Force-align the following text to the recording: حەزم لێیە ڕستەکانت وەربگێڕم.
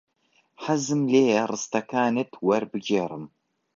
حەزم 0.63 1.01
لێیە 1.11 1.43
ڕستەکانت 1.51 2.31
وەربگێڕم. 2.47 3.25